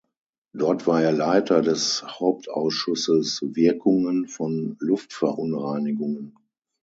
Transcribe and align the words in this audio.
Dort 0.55 0.87
war 0.87 1.03
er 1.03 1.11
Leiter 1.11 1.61
des 1.61 2.01
Hauptausschusses 2.01 3.39
„Wirkungen 3.43 4.27
von 4.27 4.75
Luftverunreinigungen“. 4.79 6.35